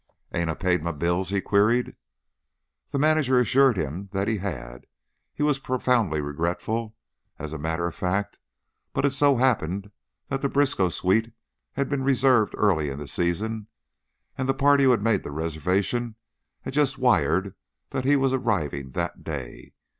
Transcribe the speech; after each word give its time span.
"'Ain't 0.33 0.49
I 0.49 0.55
paid 0.55 0.81
my 0.81 0.91
bills?" 0.91 1.29
he 1.29 1.41
queried. 1.41 1.95
The 2.89 2.97
manager 2.97 3.37
assured 3.37 3.77
him 3.77 4.09
that 4.13 4.27
he 4.27 4.37
had; 4.39 4.87
he 5.31 5.43
was 5.43 5.59
profoundly 5.59 6.19
regretful, 6.21 6.95
as 7.37 7.53
a 7.53 7.59
matter 7.59 7.85
of 7.85 7.93
fact; 7.93 8.39
but 8.93 9.05
it 9.05 9.13
so 9.13 9.37
happened 9.37 9.91
that 10.27 10.41
the 10.41 10.49
Briskow 10.49 10.89
suite 10.89 11.31
had 11.73 11.87
been 11.87 12.03
reserved 12.03 12.55
early 12.57 12.89
in 12.89 12.97
the 12.97 13.07
season, 13.07 13.67
and 14.35 14.49
the 14.49 14.55
party 14.55 14.85
who 14.85 14.89
had 14.89 15.03
made 15.03 15.21
the 15.21 15.29
reservation 15.29 16.15
had 16.61 16.73
just 16.73 16.97
wired 16.97 17.53
that 17.91 18.03
he 18.03 18.15
was 18.15 18.33
arriving 18.33 18.93
that 18.93 19.23
day. 19.23 19.71